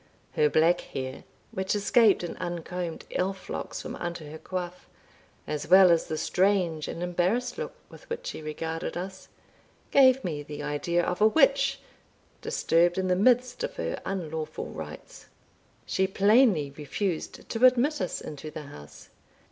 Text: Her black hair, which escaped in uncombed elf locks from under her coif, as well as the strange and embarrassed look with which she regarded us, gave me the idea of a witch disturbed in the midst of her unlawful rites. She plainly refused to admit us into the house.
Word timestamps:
Her 0.31 0.49
black 0.49 0.81
hair, 0.81 1.25
which 1.51 1.75
escaped 1.75 2.23
in 2.23 2.35
uncombed 2.37 3.05
elf 3.11 3.47
locks 3.51 3.83
from 3.83 3.95
under 3.97 4.27
her 4.31 4.39
coif, 4.39 4.73
as 5.45 5.67
well 5.67 5.91
as 5.91 6.07
the 6.07 6.17
strange 6.17 6.87
and 6.87 7.03
embarrassed 7.03 7.59
look 7.59 7.75
with 7.87 8.09
which 8.09 8.25
she 8.25 8.41
regarded 8.41 8.97
us, 8.97 9.27
gave 9.91 10.23
me 10.23 10.41
the 10.41 10.63
idea 10.63 11.05
of 11.05 11.21
a 11.21 11.27
witch 11.27 11.79
disturbed 12.41 12.97
in 12.97 13.09
the 13.09 13.15
midst 13.15 13.63
of 13.63 13.75
her 13.75 14.01
unlawful 14.03 14.65
rites. 14.71 15.27
She 15.85 16.07
plainly 16.07 16.71
refused 16.71 17.47
to 17.47 17.63
admit 17.67 18.01
us 18.01 18.21
into 18.21 18.49
the 18.49 18.63
house. 18.63 19.09